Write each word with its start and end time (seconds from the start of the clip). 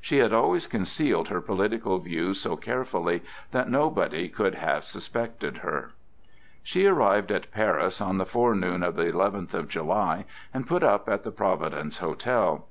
She 0.00 0.16
had 0.16 0.32
always 0.32 0.66
concealed 0.66 1.28
her 1.28 1.42
political 1.42 1.98
views 1.98 2.40
so 2.40 2.56
carefully 2.56 3.22
that 3.52 3.68
nobody 3.68 4.30
could 4.30 4.54
have 4.54 4.82
suspected 4.82 5.58
her. 5.58 5.92
She 6.62 6.86
arrived 6.86 7.30
at 7.30 7.50
Paris 7.52 8.00
on 8.00 8.16
the 8.16 8.24
forenoon 8.24 8.82
of 8.82 8.96
the 8.96 9.08
eleventh 9.10 9.52
of 9.52 9.68
July, 9.68 10.24
and 10.54 10.66
put 10.66 10.82
up 10.82 11.06
at 11.10 11.22
the 11.22 11.30
Providence 11.30 11.98
Hotel. 11.98 12.66